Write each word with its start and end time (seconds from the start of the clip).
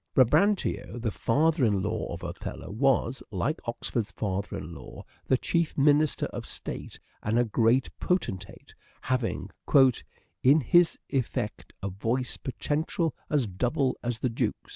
Brabantio, 0.15 0.97
the 0.99 1.11
father 1.11 1.63
in 1.63 1.83
law 1.83 2.07
of 2.11 2.23
Othello 2.23 2.71
was, 2.71 3.21
like 3.29 3.59
Oxford's 3.65 4.11
father 4.11 4.57
in 4.57 4.73
law, 4.73 5.03
the 5.27 5.37
chief 5.37 5.77
minister 5.77 6.25
of 6.33 6.43
state 6.43 6.99
and 7.21 7.37
a 7.37 7.43
great 7.45 7.87
potentate, 7.99 8.73
having" 9.01 9.51
in 10.43 10.59
his 10.59 10.97
effect 11.09 11.71
a 11.83 11.89
voice 11.89 12.35
potential 12.37 13.13
as 13.29 13.45
double 13.45 13.95
as 14.01 14.17
the 14.17 14.29
duke's." 14.29 14.69